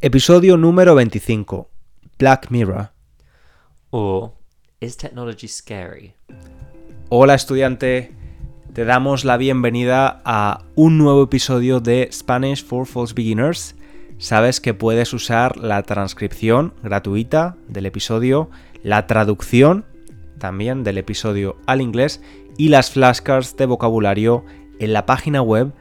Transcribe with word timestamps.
Episodio 0.00 0.56
número 0.56 0.94
25. 0.94 1.68
Black 2.20 2.50
Mirror. 2.50 2.92
O 3.90 4.32
Is 4.78 4.96
technology 4.96 5.48
scary? 5.48 6.14
Hola 7.08 7.34
estudiante, 7.34 8.14
te 8.72 8.84
damos 8.84 9.24
la 9.24 9.36
bienvenida 9.36 10.22
a 10.24 10.62
un 10.76 10.98
nuevo 10.98 11.24
episodio 11.24 11.80
de 11.80 12.08
Spanish 12.12 12.64
for 12.64 12.86
False 12.86 13.12
Beginners. 13.12 13.74
Sabes 14.18 14.60
que 14.60 14.72
puedes 14.72 15.12
usar 15.12 15.56
la 15.56 15.82
transcripción 15.82 16.74
gratuita 16.80 17.56
del 17.66 17.86
episodio, 17.86 18.50
la 18.84 19.08
traducción 19.08 19.84
también 20.38 20.84
del 20.84 20.98
episodio 20.98 21.56
al 21.66 21.80
inglés 21.80 22.22
y 22.56 22.68
las 22.68 22.92
flashcards 22.92 23.56
de 23.56 23.66
vocabulario 23.66 24.44
en 24.78 24.92
la 24.92 25.06
página 25.06 25.42
web 25.42 25.72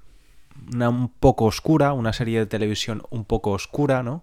una 0.73 0.89
un 0.89 1.09
poco 1.09 1.45
oscura, 1.45 1.93
una 1.93 2.12
serie 2.12 2.41
de 2.41 2.47
televisión 2.47 3.03
un 3.11 3.25
poco 3.25 3.51
oscura, 3.53 4.03
¿no? 4.03 4.23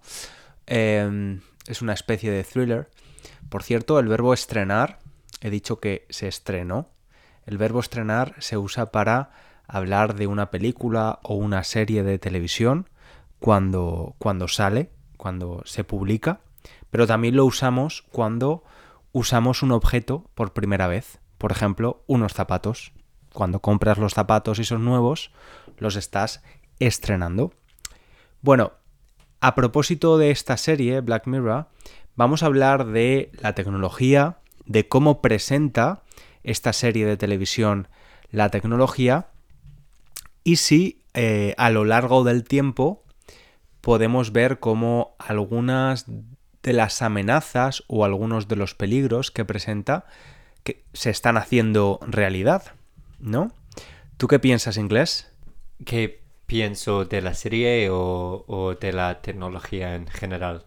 Em, 0.65 1.41
es 1.67 1.81
una 1.81 1.93
especie 1.93 2.31
de 2.31 2.43
thriller. 2.43 2.89
Por 3.49 3.63
cierto, 3.63 3.99
el 3.99 4.07
verbo 4.07 4.33
estrenar, 4.33 4.99
he 5.41 5.49
dicho 5.49 5.79
que 5.79 6.05
se 6.09 6.27
estrenó. 6.27 6.89
El 7.45 7.57
verbo 7.57 7.79
estrenar 7.79 8.35
se 8.39 8.57
usa 8.57 8.91
para 8.91 9.31
hablar 9.67 10.15
de 10.15 10.27
una 10.27 10.51
película 10.51 11.19
o 11.23 11.35
una 11.35 11.63
serie 11.63 12.03
de 12.03 12.19
televisión 12.19 12.89
cuando, 13.39 14.15
cuando 14.19 14.47
sale, 14.47 14.91
cuando 15.17 15.61
se 15.65 15.83
publica, 15.83 16.41
pero 16.89 17.07
también 17.07 17.35
lo 17.35 17.45
usamos 17.45 18.03
cuando 18.11 18.63
usamos 19.11 19.63
un 19.63 19.71
objeto 19.71 20.29
por 20.33 20.53
primera 20.53 20.87
vez. 20.87 21.19
Por 21.37 21.51
ejemplo, 21.51 22.03
unos 22.07 22.33
zapatos. 22.33 22.93
Cuando 23.33 23.59
compras 23.59 23.97
los 23.97 24.13
zapatos 24.13 24.59
y 24.59 24.63
son 24.63 24.85
nuevos, 24.85 25.31
los 25.77 25.95
estás 25.95 26.41
estrenando. 26.79 27.53
Bueno, 28.41 28.73
a 29.41 29.55
propósito 29.55 30.17
de 30.17 30.31
esta 30.31 30.57
serie, 30.57 31.01
Black 31.01 31.27
Mirror, 31.27 31.67
vamos 32.15 32.43
a 32.43 32.47
hablar 32.47 32.85
de 32.87 33.31
la 33.39 33.53
tecnología, 33.53 34.37
de 34.65 34.87
cómo 34.87 35.21
presenta 35.21 36.03
esta 36.43 36.73
serie 36.73 37.05
de 37.05 37.17
televisión 37.17 37.87
la 38.31 38.49
tecnología 38.49 39.27
y 40.43 40.57
si 40.57 41.03
eh, 41.13 41.53
a 41.57 41.69
lo 41.69 41.85
largo 41.85 42.23
del 42.23 42.43
tiempo 42.43 43.03
podemos 43.81 44.31
ver 44.31 44.59
cómo 44.59 45.15
algunas 45.19 46.05
de 46.63 46.73
las 46.73 47.01
amenazas 47.01 47.83
o 47.87 48.05
algunos 48.05 48.47
de 48.47 48.55
los 48.55 48.73
peligros 48.73 49.31
que 49.31 49.45
presenta 49.45 50.05
que 50.63 50.83
se 50.93 51.11
están 51.11 51.37
haciendo 51.37 51.99
realidad, 52.07 52.73
¿no? 53.19 53.51
¿Tú 54.17 54.27
qué 54.27 54.39
piensas, 54.39 54.77
inglés? 54.77 55.31
¿Qué 55.85 56.24
pienso 56.45 57.05
de 57.05 57.21
la 57.21 57.33
serie 57.33 57.89
o, 57.91 58.75
de 58.79 58.93
la 58.93 59.21
tecnología 59.21 59.95
en 59.95 60.07
general? 60.07 60.65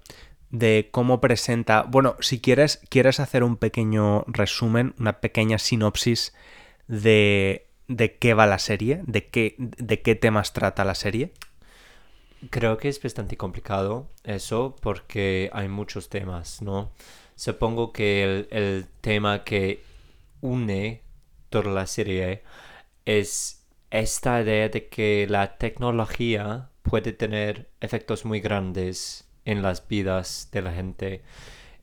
De 0.50 0.88
cómo 0.90 1.20
presenta. 1.20 1.82
Bueno, 1.82 2.16
si 2.20 2.40
quieres, 2.40 2.80
quieres 2.88 3.20
hacer 3.20 3.42
un 3.44 3.56
pequeño 3.56 4.24
resumen, 4.26 4.94
una 4.98 5.20
pequeña 5.20 5.58
sinopsis 5.58 6.34
de, 6.86 7.66
de 7.86 8.16
qué 8.16 8.34
va 8.34 8.46
la 8.46 8.58
serie, 8.58 9.02
de 9.06 9.28
qué, 9.28 9.54
de 9.58 10.00
qué 10.00 10.14
temas 10.14 10.52
trata 10.52 10.84
la 10.84 10.94
serie. 10.94 11.32
Creo 12.50 12.78
que 12.78 12.88
es 12.88 13.02
bastante 13.02 13.36
complicado 13.36 14.08
eso 14.24 14.76
porque 14.80 15.50
hay 15.52 15.68
muchos 15.68 16.08
temas, 16.08 16.62
¿no? 16.62 16.92
Supongo 17.34 17.92
que 17.92 18.24
el, 18.24 18.48
el 18.50 18.86
tema 19.00 19.44
que 19.44 19.82
une 20.40 21.02
toda 21.50 21.70
la 21.70 21.86
serie 21.86 22.42
es 23.04 23.57
esta 23.90 24.42
idea 24.42 24.68
de 24.68 24.88
que 24.88 25.26
la 25.28 25.56
tecnología 25.56 26.70
puede 26.82 27.12
tener 27.12 27.68
efectos 27.80 28.24
muy 28.24 28.40
grandes 28.40 29.28
en 29.44 29.62
las 29.62 29.86
vidas 29.86 30.48
de 30.52 30.62
la 30.62 30.72
gente 30.72 31.22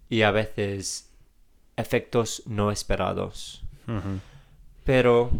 y 0.09 0.21
a 0.21 0.31
veces 0.31 1.11
efectos 1.77 2.43
no 2.45 2.71
esperados. 2.71 3.63
Pero 4.83 5.31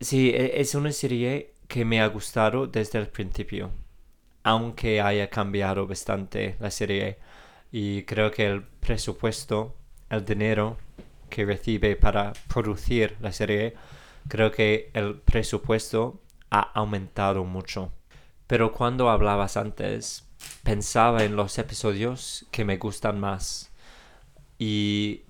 sí, 0.00 0.30
e, 0.30 0.60
es 0.60 0.74
una 0.74 0.92
serie 0.92 1.52
que 1.68 1.84
me 1.84 2.00
ha 2.00 2.06
gustado 2.06 2.66
desde 2.66 2.98
el 2.98 3.08
principio, 3.08 3.70
aunque 4.42 5.00
haya 5.00 5.30
cambiado 5.30 5.86
bastante 5.86 6.56
la 6.60 6.70
serie 6.70 7.18
y 7.72 8.02
creo 8.02 8.30
que 8.30 8.46
el 8.46 8.62
presupuesto, 8.62 9.74
el 10.10 10.24
dinero 10.24 10.76
que 11.28 11.44
recibe 11.44 11.96
para 11.96 12.32
producir 12.48 13.16
la 13.20 13.32
serie 13.32 13.74
creo 14.28 14.50
que 14.50 14.90
el 14.94 15.16
presupuesto 15.20 16.20
ha 16.50 16.60
aumentado 16.60 17.44
mucho. 17.44 17.92
Pero 18.46 18.72
cuando 18.72 19.10
hablabas 19.10 19.56
antes, 19.56 20.28
pensaba 20.62 21.24
en 21.24 21.36
los 21.36 21.58
episodios 21.58 22.46
que 22.50 22.64
me 22.64 22.76
gustan 22.76 23.20
más. 23.20 23.72
Y 24.58 25.22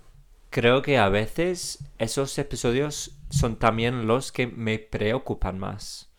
creo 0.51 0.83
que 0.83 0.99
a 0.99 1.09
veces 1.09 1.79
esos 1.99 2.37
episodios 2.39 3.17
son 3.31 3.57
también 3.57 4.07
los 4.07 4.33
que 4.33 4.47
me 4.47 4.79
preocupan 4.79 5.59
más. 5.59 6.11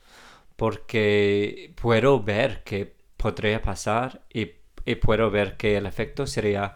Porque 0.56 1.74
puedo 1.82 2.24
ver 2.24 2.64
que 2.64 2.96
podría 3.18 3.62
pasar 3.62 4.22
y, 4.34 4.54
puedo 5.02 5.32
ver 5.32 5.58
que 5.58 5.78
el 5.78 5.86
efecto 5.86 6.28
sería 6.28 6.76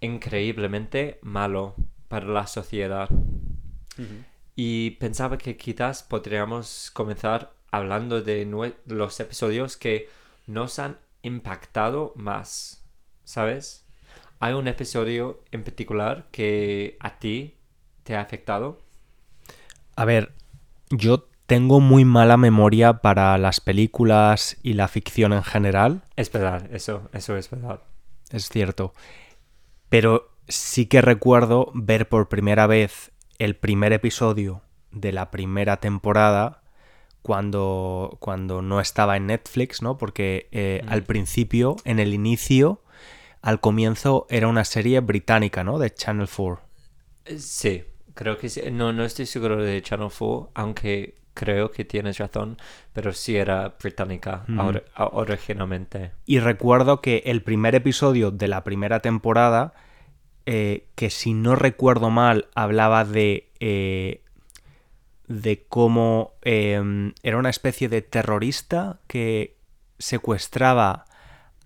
increíblemente 0.00 1.18
malo 1.22 1.74
para 2.08 2.26
la 2.26 2.46
sociedad. 2.46 3.08
Y 4.56 4.92
pensaba 4.92 5.36
que 5.36 5.56
quizás 5.58 6.02
podríamos 6.02 6.90
comenzar 6.92 7.52
hablando 7.70 8.22
de 8.22 8.44
los 8.86 9.20
episodios 9.20 9.76
que 9.76 10.08
nos 10.46 10.78
han 10.78 10.98
impactado 11.22 12.14
más, 12.16 12.82
¿sabes? 13.24 13.84
¿Hay 14.40 14.54
un 14.54 14.66
episodio 14.66 15.42
en 15.52 15.62
particular 15.62 16.28
que 16.30 16.96
a 17.00 17.18
ti 17.18 17.54
te 18.02 18.16
ha 18.16 18.22
afectado? 18.22 18.78
A 19.94 20.04
ver, 20.04 20.32
yo 20.90 21.28
tengo 21.46 21.80
muy 21.80 22.04
mala 22.04 22.36
memoria 22.36 23.02
para 23.02 23.36
las 23.38 23.60
películas 23.60 24.56
y 24.62 24.72
la 24.72 24.88
ficción 24.88 25.32
en 25.32 25.42
general. 25.42 26.02
Es 26.16 26.32
verdad, 26.32 26.66
eso, 26.72 27.08
eso 27.12 27.36
es 27.36 27.50
verdad. 27.50 27.80
Es 28.30 28.48
cierto. 28.48 28.94
Pero 29.88 30.30
sí 30.48 30.86
que 30.86 31.00
recuerdo 31.00 31.70
ver 31.74 32.08
por 32.08 32.28
primera 32.28 32.66
vez 32.66 33.12
el 33.38 33.56
primer 33.56 33.92
episodio 33.92 34.62
de 34.92 35.12
la 35.12 35.30
primera 35.30 35.78
temporada 35.78 36.62
cuando, 37.22 38.16
cuando 38.20 38.62
no 38.62 38.80
estaba 38.80 39.16
en 39.16 39.26
Netflix, 39.26 39.82
¿no? 39.82 39.98
Porque 39.98 40.48
eh, 40.52 40.82
al 40.86 41.02
principio, 41.02 41.76
en 41.84 41.98
el 41.98 42.14
inicio, 42.14 42.82
al 43.42 43.60
comienzo 43.60 44.26
era 44.30 44.48
una 44.48 44.64
serie 44.64 45.00
británica, 45.00 45.64
¿no? 45.64 45.78
De 45.78 45.92
Channel 45.92 46.28
4. 46.28 46.60
Eh, 47.24 47.38
sí, 47.38 47.84
creo 48.14 48.38
que 48.38 48.48
sí. 48.48 48.62
No, 48.70 48.92
no 48.92 49.04
estoy 49.04 49.26
seguro 49.26 49.62
de 49.62 49.82
Channel 49.82 50.08
4, 50.16 50.52
aunque 50.54 51.16
creo 51.34 51.70
que 51.70 51.84
tienes 51.84 52.18
razón, 52.18 52.56
pero 52.92 53.12
sí 53.12 53.36
era 53.36 53.74
británica 53.80 54.44
originalmente. 54.96 56.12
Y 56.24 56.38
recuerdo 56.38 57.00
que 57.00 57.22
el 57.26 57.42
primer 57.42 57.74
episodio 57.74 58.30
de 58.30 58.48
la 58.48 58.64
primera 58.64 59.00
temporada 59.00 59.74
eh, 60.46 60.86
que 60.94 61.10
si 61.10 61.34
no 61.34 61.56
recuerdo 61.56 62.10
mal 62.10 62.46
hablaba 62.54 63.04
de, 63.04 63.50
eh, 63.60 64.22
de 65.26 65.64
cómo 65.68 66.34
em, 66.42 67.14
era 67.22 67.36
una 67.36 67.50
especie 67.50 67.88
de 67.88 68.02
terrorista 68.02 69.00
que 69.06 69.56
secuestraba 69.98 71.06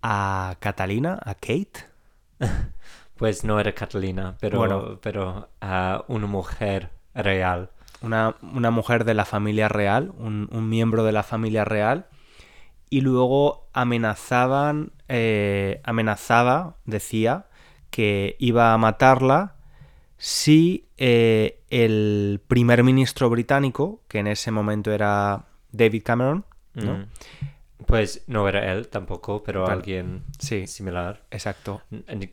a 0.03 0.56
Catalina, 0.61 1.19
a 1.23 1.35
Kate. 1.35 1.87
Pues 3.17 3.44
no 3.44 3.61
era 3.61 3.75
Catalina, 3.75 4.38
pero, 4.41 4.99
pero 5.03 5.50
a 5.61 6.06
una 6.09 6.27
mujer 6.27 6.88
real. 7.15 7.69
una, 8.00 8.37
una 8.41 8.71
mujer 8.71 9.05
de 9.05 9.12
la 9.12 9.27
familia 9.27 9.69
real, 9.69 10.15
un, 10.17 10.49
un 10.50 10.71
miembro 10.71 11.05
de 11.05 11.12
la 11.12 11.23
familia 11.23 11.67
real, 11.67 12.06
y 12.88 13.03
luego 13.03 13.69
amenazaban, 13.73 14.93
eh, 15.09 15.81
amenazaba, 15.85 16.77
decía, 16.87 17.47
que 17.91 18.37
iba 18.39 18.73
a 18.73 18.79
matarla 18.79 19.57
si 20.19 20.87
eh, 20.97 21.61
el 21.71 22.41
primer 22.47 22.85
ministro 22.85 23.31
británico, 23.31 24.03
que 24.09 24.19
en 24.19 24.27
ese 24.27 24.51
momento 24.51 24.93
era 24.93 25.47
David 25.73 26.03
Cameron, 26.05 26.45
¿no? 26.75 26.99
Mm. 26.99 27.05
Pues 27.87 28.23
no 28.27 28.47
era 28.47 28.71
él 28.73 28.89
tampoco, 28.89 29.43
pero 29.43 29.67
alguien 29.67 30.23
Sí, 30.39 30.67
similar. 30.67 31.25
exacto. 31.31 31.83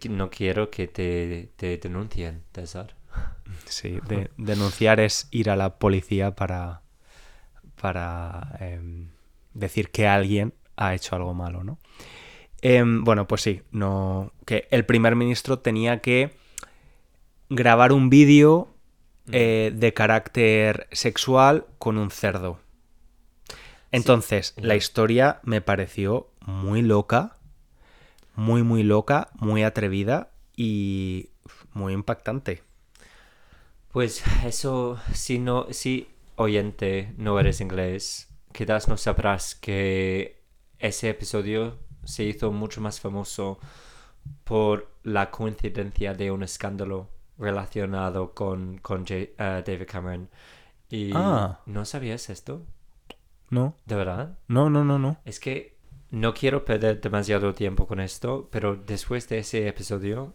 No 0.10 0.30
quiero 0.30 0.70
que 0.70 0.88
te, 0.88 1.50
te 1.56 1.78
denuncien, 1.78 2.44
César. 2.54 2.96
Sí, 3.66 3.98
de- 4.08 4.30
denunciar 4.38 5.00
es 5.00 5.28
ir 5.32 5.50
a 5.50 5.56
la 5.56 5.80
policía 5.80 6.36
para, 6.36 6.82
para 7.82 8.58
em, 8.60 9.10
decir 9.54 9.90
que 9.90 10.08
alguien 10.08 10.54
ha 10.76 10.94
hecho 10.94 11.16
algo 11.16 11.34
malo, 11.34 11.64
¿no? 11.64 11.80
Em, 12.62 13.04
bueno, 13.04 13.28
pues 13.28 13.42
sí, 13.42 13.62
no, 13.72 14.32
que 14.46 14.68
el 14.72 14.86
primer 14.86 15.16
ministro 15.16 15.60
tenía 15.60 16.00
que 16.02 16.32
grabar 17.50 17.92
un 17.92 18.10
vídeo 18.10 18.74
eh, 19.32 19.72
de 19.76 19.94
carácter 19.94 20.88
sexual 20.92 21.66
con 21.78 21.98
un 21.98 22.12
cerdo. 22.12 22.60
Entonces, 23.92 24.54
la 24.58 24.76
historia 24.76 25.40
me 25.44 25.62
pareció 25.62 26.30
muy 26.46 26.82
loca, 26.82 27.38
muy, 28.36 28.64
muy 28.64 28.84
loca, 28.84 29.30
muy 29.36 29.64
atrevida 29.64 30.32
y 30.56 31.30
muy 31.74 31.94
impactante. 31.94 32.64
Pues 33.92 34.24
eso, 34.46 35.00
si 35.14 35.40
no, 35.40 35.68
si 35.72 36.08
oyente 36.36 37.14
no 37.18 37.40
eres 37.40 37.62
inglés, 37.62 38.30
quizás 38.52 38.88
no 38.88 38.98
sabrás 38.98 39.56
que 39.56 40.42
ese 40.80 41.10
episodio 41.10 41.78
se 42.08 42.24
hizo 42.24 42.52
mucho 42.52 42.82
más 42.82 43.00
famoso 43.00 43.60
por 44.44 44.90
la 45.04 45.30
coincidencia 45.32 46.14
de 46.14 46.32
un 46.32 46.44
escándalo 46.44 47.10
relacionado 47.38 48.34
con, 48.34 48.78
con 48.80 49.02
J- 49.06 49.16
eh, 49.16 49.64
David 49.66 49.88
Cameron. 49.88 50.30
Y 50.90 51.12
Ah. 51.14 51.60
¿no 51.66 51.86
sabías 51.86 52.30
esto? 52.30 52.66
No, 53.50 53.76
¿De 53.86 53.96
verdad? 53.96 54.38
no, 54.48 54.70
no, 54.70 54.84
no, 54.84 54.98
no. 55.00 55.18
Es 55.26 55.40
que 55.40 55.78
no 56.12 56.34
quiero 56.34 56.66
perder 56.66 57.00
demasiado 57.02 57.54
tiempo 57.54 57.88
con 57.88 58.00
esto, 58.00 58.48
pero 58.52 58.76
después 58.76 59.28
de 59.30 59.40
ese 59.40 59.68
episodio 59.68 60.34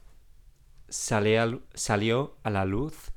salió, 0.89 1.43
al- 1.43 1.63
salió 1.75 2.37
a 2.43 2.51
la 2.51 2.65
luz 2.65 3.13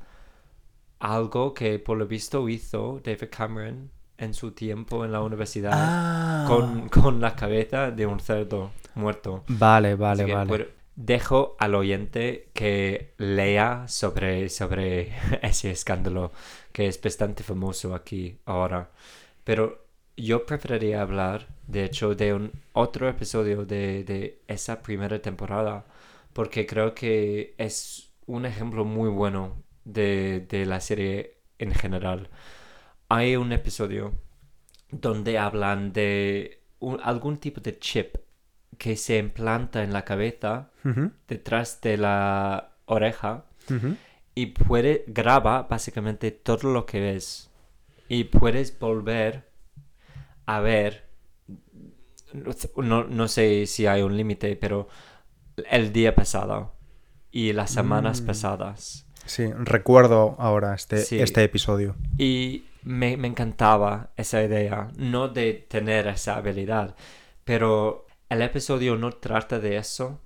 algo 0.99 1.53
que 1.53 1.79
por 1.79 1.97
lo 1.97 2.07
visto 2.07 2.47
hizo 2.49 3.01
David 3.03 3.29
Cameron 3.29 3.91
en 4.17 4.33
su 4.33 4.51
tiempo 4.51 5.05
en 5.05 5.11
la 5.11 5.21
universidad 5.21 5.71
Ah. 5.73 6.45
con, 6.47 6.89
con 6.89 7.21
la 7.21 7.35
cabeza 7.35 7.91
de 7.91 8.05
un 8.05 8.19
cerdo 8.19 8.71
muerto. 8.95 9.43
Vale, 9.47 9.95
vale, 9.95 10.25
vale. 10.25 10.47
bueno, 10.49 10.65
dejo 10.95 11.55
al 11.59 11.75
oyente 11.75 12.49
que 12.53 13.13
lea 13.17 13.87
sobre, 13.87 14.49
sobre 14.49 15.13
ese 15.41 15.71
escándalo 15.71 16.31
que 16.71 16.87
es 16.87 17.01
bastante 17.01 17.43
famoso 17.43 17.93
aquí 17.95 18.39
ahora. 18.45 18.91
Pero 19.43 19.85
yo 20.17 20.45
preferiría 20.45 21.01
hablar, 21.01 21.47
de 21.67 21.83
hecho, 21.85 22.15
de 22.15 22.33
un 22.33 22.51
otro 22.73 23.09
episodio 23.09 23.65
de, 23.65 24.03
de 24.03 24.41
esa 24.47 24.81
primera 24.81 25.21
temporada, 25.21 25.85
porque 26.33 26.65
creo 26.65 26.95
que 26.95 27.53
es 27.57 28.13
un 28.25 28.45
ejemplo 28.45 28.85
muy 28.85 29.09
bueno 29.09 29.61
de, 29.83 30.45
de 30.49 30.65
la 30.65 30.79
serie 30.81 31.37
en 31.59 31.73
general. 31.73 32.29
Hay 33.09 33.35
un 33.35 33.51
episodio 33.51 34.13
donde 34.91 35.37
hablan 35.37 35.93
de 35.93 36.61
un- 36.79 36.99
algún 37.03 37.37
tipo 37.37 37.61
de 37.61 37.77
chip 37.79 38.15
que 38.77 38.95
se 38.97 39.17
implanta 39.17 39.83
en 39.83 39.93
la 39.93 40.03
cabeza 40.03 40.69
detrás 41.27 41.79
de 41.81 41.97
la 41.97 42.71
oreja 42.85 43.45
y 44.35 44.47
puede 44.47 45.03
graba 45.07 45.63
básicamente 45.63 46.31
todo 46.31 46.71
lo 46.71 46.85
que 46.85 46.99
ves 46.99 47.49
y 48.09 48.25
puedes 48.25 48.77
volver 48.77 49.49
a 50.45 50.59
ver 50.59 51.05
no, 52.33 53.03
no 53.05 53.27
sé 53.27 53.65
si 53.65 53.87
hay 53.87 54.01
un 54.03 54.15
límite 54.17 54.55
pero 54.57 54.87
el 55.71 55.91
día 55.93 56.13
pasado 56.13 56.73
y 57.31 57.53
las 57.53 57.71
semanas 57.71 58.21
Mm. 58.21 58.25
pasadas 58.25 59.05
Sí, 59.25 59.45
recuerdo 59.53 60.35
ahora 60.37 60.75
este, 60.75 60.97
Sí. 60.99 61.19
este 61.19 61.43
episodio. 61.43 61.95
y 62.17 62.65
me, 62.85 63.17
me 63.17 63.27
encantaba 63.27 64.11
esa 64.15 64.43
idea, 64.43 64.91
no 64.95 65.27
de 65.27 65.53
tener 65.53 66.07
esa 66.07 66.37
habilidad, 66.37 66.95
pero 67.43 68.05
el 68.29 68.41
episodio 68.41 68.95
no 68.95 69.11
trata 69.11 69.59
de 69.59 69.77
eso, 69.77 70.21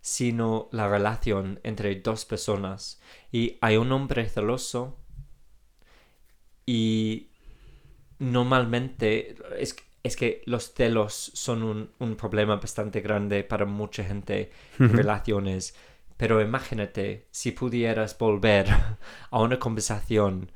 sino 0.00 0.68
la 0.72 0.88
relación 0.88 1.60
entre 1.62 1.94
dos 1.94 2.24
personas. 2.24 3.00
Y 3.30 3.56
hay 3.60 3.76
un 3.76 3.92
hombre 3.92 4.28
celoso 4.28 4.98
y 6.66 7.30
normalmente 8.18 9.36
es, 9.58 9.76
es 10.02 10.16
que 10.16 10.42
los 10.44 10.74
celos 10.74 11.30
son 11.34 11.62
un, 11.62 11.90
un 12.00 12.16
problema 12.16 12.56
bastante 12.56 13.00
grande 13.00 13.44
para 13.44 13.64
mucha 13.64 14.02
gente 14.02 14.50
en 14.78 14.92
relaciones. 14.92 15.76
Pero 16.16 16.40
imagínate 16.40 17.28
si 17.30 17.52
pudieras 17.52 18.18
volver 18.18 18.66
a 19.30 19.40
una 19.40 19.60
conversación 19.60 20.50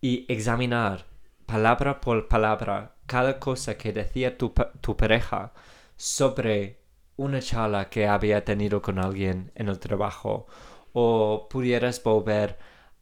y 0.00 0.24
examinar 0.32 1.06
palabra 1.46 2.00
por 2.00 2.28
palabra 2.28 2.94
cada 3.06 3.38
cosa 3.38 3.76
que 3.78 3.92
decía 3.92 4.36
tu, 4.36 4.52
tu 4.80 4.96
pareja 4.96 5.52
sobre 5.96 6.78
una 7.16 7.40
charla 7.40 7.88
que 7.90 8.06
había 8.06 8.44
tenido 8.44 8.80
con 8.82 8.98
alguien 8.98 9.50
en 9.54 9.68
el 9.68 9.78
trabajo 9.78 10.46
o 10.92 11.48
pudieras 11.50 12.02
volver 12.02 12.58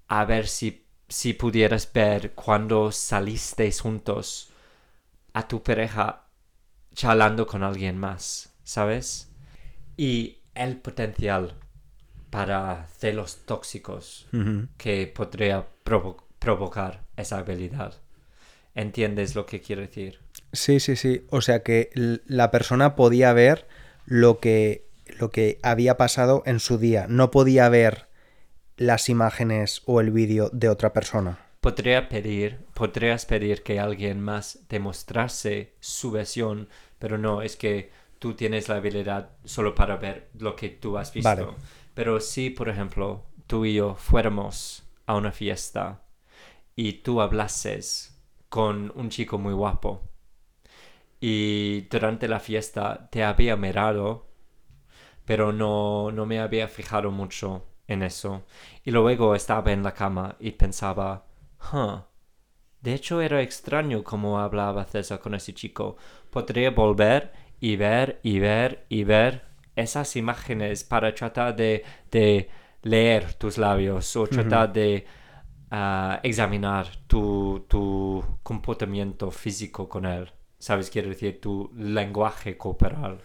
a 0.09 0.25
ver 0.25 0.47
si, 0.47 0.87
si 1.09 1.35
pudieras 1.35 1.93
ver 1.93 2.33
cuando 2.35 2.93
salisteis 2.93 3.81
juntos 3.81 4.51
a 5.35 5.47
tu 5.49 5.63
pareja 5.63 6.29
charlando 6.95 7.47
con 7.47 7.63
alguien 7.63 7.99
más, 7.99 8.55
¿sabes? 8.65 9.31
Y 9.97 10.39
el 10.55 10.79
potencial 10.79 11.55
para 12.31 12.87
celos 12.99 13.45
tóxicos 13.45 14.27
que 14.79 15.07
podría 15.07 15.67
provo- 15.85 16.25
provocar 16.47 17.03
esa 17.17 17.39
habilidad. 17.39 17.95
¿Entiendes 18.77 19.35
lo 19.35 19.47
que 19.47 19.61
quiero 19.61 19.83
decir? 19.83 20.21
Sí, 20.53 20.79
sí, 20.79 20.95
sí. 20.95 21.27
O 21.31 21.41
sea 21.41 21.65
que 21.65 21.91
la 21.95 22.53
persona 22.53 22.95
podía 22.95 23.33
ver 23.33 23.67
lo 24.05 24.39
que, 24.39 24.87
lo 25.19 25.31
que 25.33 25.59
había 25.65 25.97
pasado 25.97 26.45
en 26.47 26.61
su 26.61 26.79
día. 26.79 27.07
No 27.09 27.33
podía 27.33 27.69
ver 27.69 28.07
las 28.77 29.09
imágenes 29.09 29.83
o 29.87 30.01
el 30.01 30.13
vídeo 30.13 30.49
de 30.53 30.69
otra 30.69 30.93
persona. 30.93 31.41
Podría 31.63 32.09
pedir, 32.09 32.61
podrías 32.75 33.27
pedir 33.27 33.65
que 33.65 33.81
alguien 33.81 34.21
más 34.21 34.61
demostrase 34.69 35.75
su 35.81 36.13
versión, 36.13 36.69
pero 37.01 37.19
no, 37.19 37.43
es 37.43 37.57
que 37.57 37.91
tú 38.21 38.35
tienes 38.35 38.69
la 38.69 38.77
habilidad 38.77 39.31
solo 39.45 39.75
para 39.75 39.97
ver 39.97 40.29
lo 40.39 40.55
que 40.55 40.69
tú 40.69 40.97
has 40.97 41.13
visto. 41.13 41.29
Vale. 41.29 41.47
Pero 41.95 42.21
si, 42.21 42.51
por 42.51 42.69
ejemplo, 42.69 43.25
tú 43.49 43.65
y 43.65 43.75
yo 43.75 43.97
fuéramos 43.97 44.85
a 45.07 45.17
una 45.17 45.33
fiesta 45.33 46.06
y 46.77 46.95
tú 47.03 47.21
hablases 47.21 48.23
con 48.49 48.93
un 48.95 49.11
chico 49.11 49.39
muy 49.39 49.55
guapo 49.55 50.03
y 51.21 51.83
durante 51.83 52.29
la 52.29 52.41
fiesta 52.41 53.09
te 53.11 53.25
había 53.25 53.57
mirado, 53.57 54.27
pero 55.25 55.53
no, 55.53 56.11
no 56.13 56.27
me 56.27 56.41
había 56.41 56.69
fijado 56.69 57.11
mucho 57.11 57.67
en 57.89 58.03
eso. 58.03 58.45
Y 58.85 58.91
luego 58.91 59.35
estaba 59.35 59.73
en 59.73 59.83
la 59.83 59.95
cama 59.95 60.37
y 60.41 60.53
pensaba, 60.53 61.27
huh, 61.73 62.01
de 62.83 62.95
hecho 62.95 63.21
era 63.23 63.43
extraño 63.43 64.05
cómo 64.05 64.41
hablaba 64.41 64.85
César 64.85 65.21
con 65.21 65.35
ese 65.35 65.55
chico. 65.55 65.97
Podría 66.31 66.71
volver 66.71 67.33
y 67.61 67.77
ver 67.77 68.21
y 68.23 68.39
ver 68.39 68.87
y 68.89 69.05
ver 69.05 69.45
esas 69.77 70.17
imágenes 70.17 70.85
para 70.85 71.15
tratar 71.15 71.57
de, 71.57 71.85
de 72.11 72.51
leer 72.83 73.35
tus 73.35 73.59
labios 73.59 74.15
o 74.17 74.29
tratar 74.29 74.73
de 74.73 75.07
ah, 75.71 76.21
examinar 76.23 76.89
tu, 77.07 77.65
tu 77.69 78.25
comportamiento 78.43 79.31
físico 79.31 79.89
con 79.89 80.07
él. 80.07 80.31
¿Sabes? 80.59 80.89
Quiero 80.91 81.09
decir, 81.11 81.41
tu 81.41 81.71
lenguaje 81.77 82.57
corporal. 82.57 83.19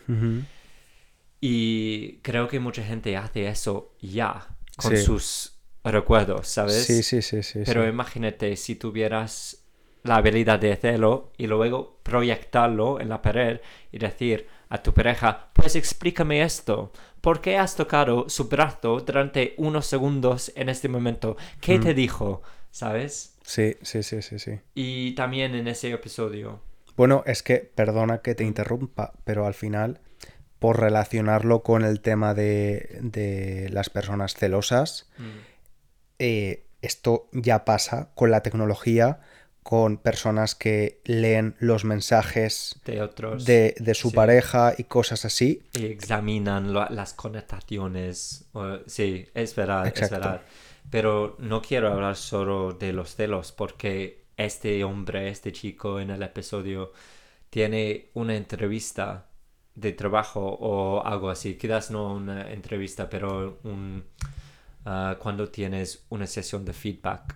Y 1.39 2.17
creo 2.21 2.48
que 2.48 2.60
mucha 2.60 2.83
gente 2.83 3.17
hace 3.17 3.48
eso 3.48 3.93
ya 4.01 4.48
con 4.77 4.95
Sí. 4.95 5.03
sus 5.03 5.53
recuerdos, 5.83 6.48
¿sabes? 6.48 6.86
Sí, 6.86 7.01
sí, 7.03 7.21
sí, 7.21 7.41
sí. 7.41 7.62
Pero 7.65 7.83
sí. 7.83 7.89
imagínate 7.89 8.55
si 8.55 8.75
tuvieras 8.75 9.63
la 10.03 10.15
habilidad 10.17 10.60
de 10.60 10.74
hacerlo 10.74 11.31
y 11.38 11.48
luego 11.48 12.00
proyectarlo 12.03 13.00
en 13.00 13.10
la 13.10 13.21
pared 13.21 13.60
y 13.91 13.98
decir 13.98 14.48
a 14.71 14.81
tu 14.81 14.93
pareja, 14.93 15.49
pues 15.53 15.75
explícame 15.75 16.41
esto. 16.41 16.91
¿Por 17.21 17.41
qué 17.41 17.57
has 17.57 17.75
tocado 17.75 18.27
su 18.29 18.49
brazo 18.49 18.99
durante 19.01 19.53
unos 19.57 19.85
segundos 19.85 20.51
en 20.55 20.69
este 20.69 20.87
momento? 20.89 21.37
¿Qué 21.59 21.77
Mm. 21.77 21.81
te 21.83 21.93
dijo? 21.93 22.41
¿sabes? 22.73 23.35
Sí, 23.43 23.75
sí, 23.81 24.01
sí, 24.01 24.21
sí, 24.21 24.39
sí. 24.39 24.59
Y 24.73 25.13
también 25.15 25.55
en 25.55 25.67
ese 25.67 25.91
episodio. 25.91 26.61
Bueno, 26.95 27.21
es 27.25 27.43
que, 27.43 27.57
perdona 27.57 28.19
que 28.21 28.33
te 28.33 28.45
interrumpa, 28.45 29.11
pero 29.25 29.45
al 29.45 29.53
final, 29.53 29.99
por 30.57 30.79
relacionarlo 30.79 31.63
con 31.63 31.83
el 31.83 31.99
tema 31.99 32.33
de, 32.33 32.97
de 33.01 33.67
las 33.71 33.89
personas 33.89 34.35
celosas, 34.35 35.09
Mm, 35.17 35.39
eh, 36.19 36.63
esto 36.81 37.27
ya 37.33 37.65
pasa 37.65 38.09
con 38.15 38.31
la 38.31 38.41
tecnología, 38.41 39.19
con 39.63 39.97
personas 39.97 40.55
que 40.55 41.01
leen 41.05 41.55
los 41.59 41.85
mensajes 41.85 42.79
De 42.85 43.01
otros. 43.01 43.45
de, 43.45 43.75
de 43.79 43.93
su 43.93 44.09
Sí. 44.09 44.15
pareja 44.15 44.73
y 44.77 44.85
cosas 44.85 45.23
así. 45.25 45.61
y 45.73 45.85
examinan 45.85 46.73
lo- 46.73 46.89
las 46.89 47.13
connotaciones. 47.13 48.45
sí, 48.87 49.27
es 49.33 49.55
verdad, 49.55 49.87
es 49.95 50.09
verdad. 50.09 50.41
Pero 50.89 51.35
no 51.39 51.61
quiero 51.61 51.91
hablar 51.93 52.15
solo 52.15 52.73
de 52.73 52.91
los 52.91 53.15
celos 53.15 53.51
porque 53.51 54.25
este 54.35 54.83
hombre, 54.83 55.29
este 55.29 55.51
chico 55.51 55.99
en 55.99 56.09
el 56.09 56.23
episodio 56.23 56.91
tiene 57.49 58.09
una 58.15 58.35
entrevista 58.35 59.27
de 59.75 59.91
trabajo 59.93 60.41
o 60.59 61.05
algo 61.05 61.29
así. 61.29 61.55
Quizás 61.55 61.91
no 61.91 62.13
una 62.15 62.51
entrevista, 62.51 63.07
pero 63.09 63.59
un, 63.63 64.03
ah, 64.85 65.15
cuando 65.19 65.49
tienes 65.49 66.05
una 66.09 66.25
sesión 66.27 66.65
de 66.65 66.73
feedback. 66.73 67.35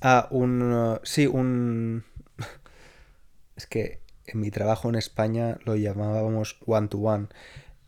Ah, 0.00 0.28
un... 0.30 0.62
uh, 0.62 1.00
sí, 1.02 1.26
un... 1.26 2.04
Es 3.56 3.66
que 3.66 4.00
en 4.26 4.40
mi 4.40 4.50
trabajo 4.50 4.88
en 4.88 4.94
España 4.94 5.58
lo 5.64 5.76
llamábamos 5.76 6.56
one-to-one. 6.66 7.28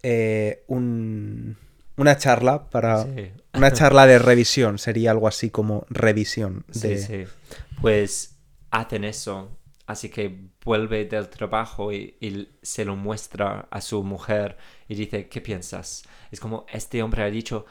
Eh, 0.02 0.64
un... 0.66 1.57
Una 1.97 2.16
charla 2.16 2.69
para... 2.71 3.04
Sí. 3.04 3.33
Una 3.54 3.71
charla 3.71 4.07
de 4.07 4.19
revisión, 4.19 4.78
sería 4.78 5.11
algo 5.11 5.28
así 5.28 5.50
como 5.50 5.87
revisión. 5.90 6.64
De... 6.69 6.99
Sí, 6.99 6.99
sí. 6.99 7.25
Pues 7.81 8.37
hacen 8.71 9.04
eso. 9.04 9.59
Así 9.87 10.09
que 10.09 10.49
vuelve 10.64 11.04
del 11.04 11.28
trabajo 11.28 11.92
y, 11.92 12.16
y 12.21 12.49
se 12.62 12.85
lo 12.85 12.97
muestra 12.97 13.69
a 13.71 13.81
su 13.81 14.02
mujer 14.02 14.57
y 14.88 14.95
dice, 14.95 15.28
¿qué 15.28 15.40
piensas? 15.40 16.04
Es 16.31 16.40
como, 16.40 16.64
este 16.73 17.02
hombre 17.02 17.25
ha 17.25 17.31
dicho 17.31 17.66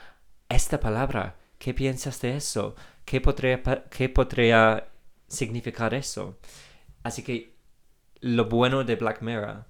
esta 0.49 0.79
palabra. 0.79 1.35
¿Qué 1.57 1.73
piensas 1.73 2.21
de 2.21 2.37
eso? 2.37 2.75
¿Qué 3.05 3.19
podría, 3.21 3.61
qué 3.89 4.09
podría 4.09 4.87
significar 5.27 5.93
eso? 5.93 6.37
Así 7.03 7.23
que 7.23 7.55
lo 8.21 8.45
bueno 8.45 8.83
de 8.83 8.95
Black 8.95 9.21
Mirror 9.21 9.65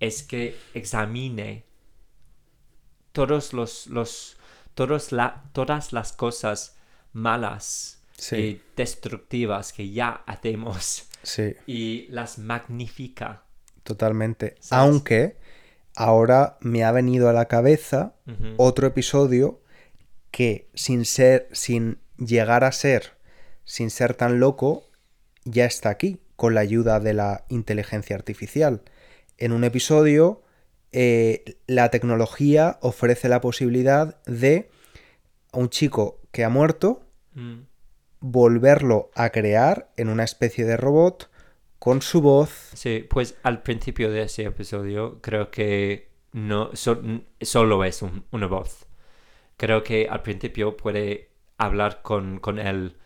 es 0.00 0.22
que 0.22 0.56
examine 0.74 1.64
todos 3.12 3.52
los, 3.52 3.86
los 3.88 4.36
todos 4.74 5.10
la, 5.12 5.44
todas 5.52 5.92
las 5.92 6.12
cosas 6.12 6.76
malas 7.12 7.94
Sí. 8.16 8.36
y 8.36 8.62
destructivas 8.76 9.72
que 9.72 9.90
ya 9.90 10.24
hacemos 10.26 11.08
Sí, 11.22 11.54
y 11.66 12.06
las 12.10 12.38
magnifica. 12.38 13.44
totalmente. 13.84 14.56
¿Sabes? 14.60 14.72
Aunque 14.92 15.36
ahora 15.94 16.58
me 16.60 16.82
ha 16.84 16.90
venido 16.90 17.28
a 17.28 17.32
la 17.32 17.46
cabeza 17.46 18.14
otro 18.56 18.88
episodio 18.88 19.60
que 20.32 20.68
sin 20.74 21.04
ser, 21.04 21.48
sin 21.52 21.98
llegar 22.18 22.64
a 22.64 22.72
ser, 22.72 23.14
sin 23.64 23.90
ser 23.90 24.14
tan 24.14 24.40
loco, 24.40 24.84
ya 25.44 25.64
está 25.64 25.88
aquí, 25.90 26.20
con 26.36 26.54
la 26.54 26.60
ayuda 26.60 27.00
de 27.00 27.14
la 27.14 27.44
inteligencia 27.48 28.16
artificial. 28.16 28.82
En 29.38 29.52
un 29.52 29.64
episodio, 29.64 30.42
eh, 30.92 31.44
la 31.66 31.90
tecnología 31.90 32.78
ofrece 32.80 33.28
la 33.28 33.40
posibilidad 33.40 34.22
de 34.24 34.70
a 35.52 35.58
un 35.58 35.68
chico 35.70 36.20
que 36.32 36.44
ha 36.44 36.48
muerto 36.48 37.04
Mm, 37.34 37.66
volverlo 38.20 39.10
a 39.14 39.30
crear 39.30 39.90
en 39.96 40.08
una 40.08 40.24
especie 40.24 40.64
de 40.64 40.76
robot 40.76 41.30
con 41.78 42.02
su 42.02 42.20
voz. 42.20 42.50
Sí, 42.74 43.06
pues 43.08 43.36
al 43.44 43.62
principio 43.62 44.10
de 44.10 44.22
ese 44.22 44.44
episodio 44.44 45.20
creo 45.20 45.50
que 45.52 46.08
no 46.32 46.74
so- 46.74 47.00
solo 47.40 47.84
es 47.84 48.02
un- 48.02 48.24
una 48.32 48.46
voz. 48.48 48.86
Creo 49.56 49.84
que 49.84 50.08
al 50.08 50.22
principio 50.22 50.76
puede 50.76 51.28
hablar 51.58 52.00
con, 52.02 52.38
con 52.38 52.58
él 52.58 52.96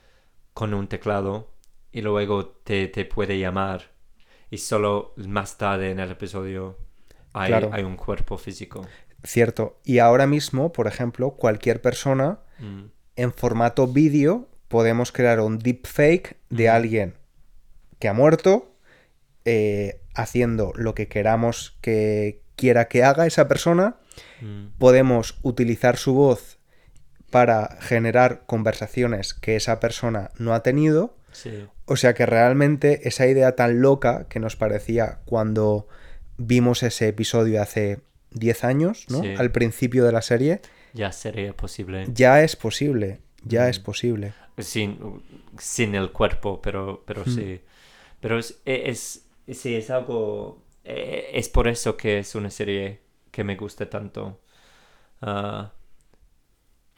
con 0.54 0.74
un 0.74 0.86
teclado 0.86 1.50
y 1.90 2.02
luego 2.02 2.46
te, 2.46 2.86
te 2.88 3.04
puede 3.04 3.38
llamar 3.38 3.90
y 4.50 4.58
solo 4.58 5.14
más 5.16 5.56
tarde 5.58 5.90
en 5.90 5.98
el 5.98 6.10
episodio 6.10 6.78
hay, 7.32 7.48
Claro. 7.48 7.70
hay 7.72 7.82
un 7.82 7.96
cuerpo 7.96 8.36
físico. 8.38 8.86
Cierto. 9.24 9.78
Y 9.84 9.98
ahora 9.98 10.26
mismo, 10.26 10.72
por 10.72 10.86
ejemplo, 10.86 11.32
cualquier 11.32 11.80
persona 11.80 12.38
Mm, 12.58 12.84
en 13.16 13.32
formato 13.32 13.86
vídeo 13.88 14.48
podemos 14.68 15.10
crear 15.10 15.40
un 15.40 15.58
deepfake 15.58 16.36
de 16.50 16.64
Ujú. 16.66 16.76
alguien 16.76 17.14
que 17.98 18.08
ha 18.08 18.12
muerto 18.12 18.76
eh, 19.44 20.00
haciendo 20.14 20.72
lo 20.76 20.94
que 20.94 21.08
queramos 21.08 21.76
que 21.80 22.42
quiera 22.56 22.88
que 22.88 23.02
haga 23.04 23.26
esa 23.26 23.48
persona. 23.48 23.96
mm, 24.40 24.78
Podemos 24.78 25.38
utilizar 25.42 25.96
su 25.96 26.14
voz 26.14 26.58
para 27.32 27.78
generar 27.80 28.44
conversaciones 28.46 29.34
que 29.34 29.56
esa 29.56 29.80
persona 29.80 30.30
no 30.38 30.54
ha 30.54 30.62
tenido. 30.62 31.16
sí. 31.32 31.66
O 31.86 31.96
sea 31.96 32.14
que 32.14 32.24
realmente 32.24 33.06
esa 33.08 33.26
idea 33.26 33.56
tan 33.56 33.82
loca 33.82 34.26
que 34.28 34.38
nos 34.38 34.54
parecía 34.56 35.18
cuando 35.26 35.88
vimos 36.38 36.82
ese 36.84 37.08
episodio 37.08 37.60
hace 37.60 37.98
10 38.30 38.64
años, 38.64 39.06
¿no? 39.10 39.20
Sí. 39.20 39.34
Al 39.36 39.50
principio 39.50 40.04
de 40.04 40.12
la 40.12 40.22
serie, 40.22 40.60
Ya 40.94 41.10
sería 41.12 41.52
posible. 41.54 42.06
ya 42.14 42.42
es 42.42 42.54
posible, 42.56 43.20
ya 43.44 43.64
Mm. 43.66 43.68
es 43.70 43.78
posible. 43.80 44.32
sin, 44.58 45.22
sin 45.58 45.94
el 45.96 46.12
cuerpo, 46.12 46.62
pero, 46.62 47.02
pero 47.06 47.22
Mm. 47.26 47.34
sí. 47.34 47.60
Pero 48.20 48.38
es, 48.38 48.60
es, 48.64 49.26
sí, 49.48 49.74
es 49.74 49.90
algo... 49.90 50.62
eh, 50.84 51.30
Es 51.34 51.48
por 51.48 51.66
eso 51.68 51.96
que 51.96 52.20
es 52.20 52.34
una 52.36 52.50
serie 52.50 53.00
que 53.32 53.42
me 53.44 53.56
gusta 53.56 53.90
tanto. 53.90 54.40
Ah, 55.20 55.72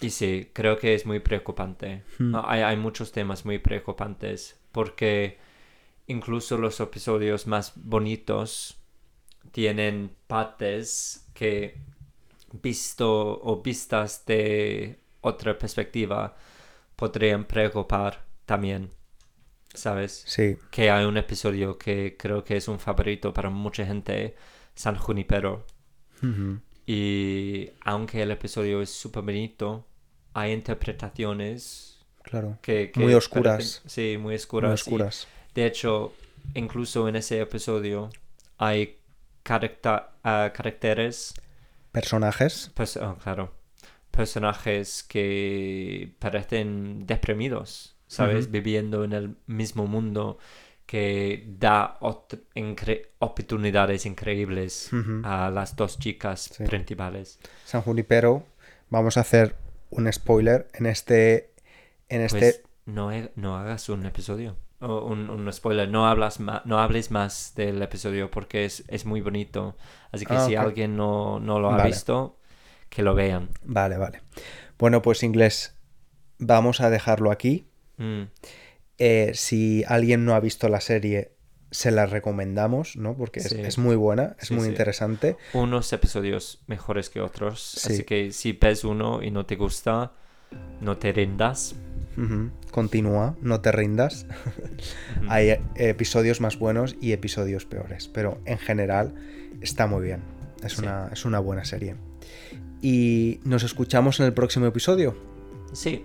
y 0.01 0.11
sí, 0.11 0.51
creo 0.53 0.79
que 0.79 0.95
es 0.95 1.07
muy 1.07 1.21
preocupante. 1.21 2.03
Mm. 2.19 2.35
Ah, 2.35 2.45
Hay, 2.47 2.63
hay 2.63 2.77
muchos 2.77 3.13
temas 3.13 3.45
muy 3.45 3.59
preocupantes 3.59 4.59
porque 4.73 5.39
incluso 6.07 6.59
los 6.59 6.79
episodios 6.81 7.47
más 7.47 7.73
bonitos 7.77 8.77
tienen 9.53 10.11
partes 10.27 11.27
que 11.35 11.79
visto 12.63 13.41
o 13.43 13.63
vistas 13.63 14.25
de 14.27 14.99
otra 15.21 15.59
perspectiva 15.59 16.37
podrían 16.97 17.45
preocupar 17.45 18.25
también, 18.47 18.91
¿sabes? 19.73 20.25
Sí, 20.27 20.57
Que 20.71 20.91
hay 20.91 21.05
un 21.05 21.17
episodio 21.17 21.79
que 21.79 22.17
creo 22.19 22.45
que 22.45 22.57
es 22.57 22.69
un 22.69 22.79
favorito 22.79 23.33
para 23.33 23.51
mucha 23.51 23.87
gente, 23.87 24.37
San 24.75 24.97
Junipero. 24.97 25.65
Y 26.87 27.71
aunque 27.83 28.23
el 28.23 28.31
episodio 28.31 28.83
es 28.83 28.91
súper 28.91 29.23
bonito, 29.23 29.87
hay 30.35 30.53
interpretaciones 30.53 31.99
claro. 32.23 32.59
que... 32.63 32.91
que 32.91 33.01
Muy 33.01 33.15
oscuras. 33.15 33.83
parecen- 33.85 33.89
sí, 33.89 34.19
muy 34.19 34.35
oscuras. 34.35 34.69
Muy 34.69 34.75
oscuras. 34.75 35.29
de 35.55 35.67
hecho, 35.67 36.13
incluso 36.55 37.09
en 37.09 37.17
ese 37.17 37.41
episodio 37.41 38.11
hay 38.59 38.99
ah, 40.25 40.53
caracteres 40.55 41.35
Personajes. 41.93 42.73
Pers- 42.75 43.01
oh, 43.01 43.17
claro. 43.23 43.53
Personajes 44.11 45.03
que 45.05 46.13
parecen 46.19 47.07
deprimidos, 47.07 47.95
¿sabes? 48.07 48.51
Viviendo 48.51 49.05
en 49.05 49.13
el 49.13 49.37
mismo 49.47 49.87
mundo 49.87 50.39
que 50.87 51.45
da 51.59 51.99
incre- 52.55 53.09
oportunidades 53.19 54.07
increíbles 54.07 54.91
a 55.25 55.51
las 55.51 55.77
dos 55.77 55.99
chicas 55.99 56.51
Sí. 56.57 56.65
principales. 56.65 57.39
San 57.65 57.83
Junipero. 57.83 58.45
Vamos 58.91 59.17
a 59.17 59.21
hacer 59.21 59.57
un 59.91 60.13
spoiler 60.13 60.69
en 60.75 60.87
este. 60.87 61.51
En 62.09 62.27
Pues 62.29 62.35
este. 62.43 62.63
no, 62.87 63.11
he- 63.13 63.33
no 63.35 63.57
hagas 63.57 63.89
un 63.89 64.05
episodio. 64.07 64.57
Un, 64.81 65.31
un 65.31 65.51
spoiler. 65.53 65.89
No, 65.89 66.07
hablas 66.07 66.39
no 66.41 66.79
hables 66.79 67.11
más 67.11 67.55
del 67.57 67.81
episodio 67.81 68.31
porque 68.31 68.67
es, 68.67 68.85
es 68.89 69.07
muy 69.07 69.23
bonito. 69.23 69.77
Así 70.13 70.27
que 70.27 70.35
Ah, 70.35 70.45
si 70.47 70.55
alguien 70.57 70.97
no, 70.97 71.41
no 71.41 71.59
lo 71.59 71.69
ha 71.71 71.77
Vale. 71.79 71.89
visto, 71.89 72.37
que 72.91 73.03
lo 73.03 73.15
vean. 73.15 73.49
Vale, 73.65 73.97
vale. 73.97 74.21
Bueno, 74.79 75.01
pues 75.01 75.23
inglés. 75.23 75.75
Vamos 76.39 76.81
a 76.83 76.91
dejarlo 76.91 77.31
aquí. 77.31 77.67
Mm. 77.97 78.25
Eh, 78.99 79.33
si 79.35 79.85
alguien 79.89 80.25
no 80.25 80.35
ha 80.35 80.41
visto 80.41 80.69
la 80.69 80.81
serie, 80.81 81.33
se 81.71 81.91
la 81.91 82.07
recomendamos, 82.07 82.97
¿no? 82.97 83.17
Porque 83.17 83.41
es, 83.41 83.49
Sí. 83.49 83.61
es 83.61 83.79
muy 83.79 83.97
buena, 83.97 84.37
es 84.41 84.49
Sí, 84.49 84.55
muy 84.55 84.65
sí. 84.65 84.69
interesante. 84.71 85.37
unos 85.53 85.93
episodios 85.93 86.63
mejores 86.69 87.11
que 87.11 87.21
otros. 87.21 87.61
Sí. 87.63 87.93
Así 87.93 88.05
que 88.05 88.31
si 88.31 88.53
ves 88.53 88.85
uno 88.85 89.23
y 89.23 89.31
no 89.33 89.45
te 89.47 89.57
gusta, 89.57 90.13
no 90.81 90.97
te 90.99 91.13
rindas. 91.13 91.75
Continúa, 92.71 93.37
no 93.41 93.61
te 93.61 93.73
rindas. 93.73 94.27
Hay 95.29 95.59
episodios 95.75 96.41
más 96.41 96.59
buenos 96.61 96.95
y 97.01 97.11
episodios 97.13 97.65
peores, 97.67 98.07
pero 98.07 98.41
en 98.45 98.59
general 98.59 99.15
está 99.61 99.89
muy 99.89 100.03
bien. 100.03 100.23
Es, 100.63 100.79
una, 100.79 101.09
es 101.13 101.25
una 101.25 101.41
buena 101.41 101.65
serie. 101.65 101.97
Y 102.81 103.41
nos 103.45 103.65
escuchamos 103.65 104.21
en 104.21 104.27
el 104.27 104.33
próximo 104.33 104.67
episodio. 104.67 105.17
Sí, 105.73 106.05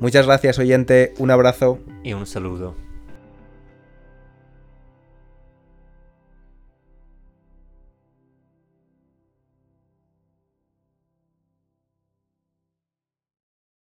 Muchas 0.00 0.24
gracias 0.24 0.58
oyente, 0.58 1.12
un 1.18 1.30
abrazo. 1.30 1.78
Y 2.02 2.14
un 2.14 2.26
saludo. 2.26 2.74